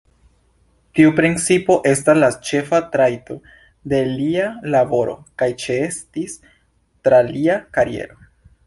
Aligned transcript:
Tiu 0.99 1.11
principo 1.19 1.75
estas 1.89 2.19
la 2.23 2.29
ĉefa 2.49 2.81
trajto 2.97 3.37
de 3.93 4.01
lia 4.15 4.49
laboro 4.77 5.15
kaj 5.43 5.53
ĉeestis 5.67 6.39
tra 6.49 7.23
lia 7.33 7.65
kariero. 7.79 8.23